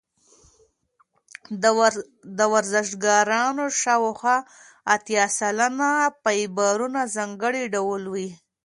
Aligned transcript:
د 2.37 2.39
ورزشکارانو 2.53 3.65
شاوخوا 3.81 4.37
اتیا 4.95 5.25
سلنه 5.39 5.89
فایبرونه 6.21 6.99
ځانګړي 7.15 7.63
ډول 7.75 8.03
وي. 8.13 8.29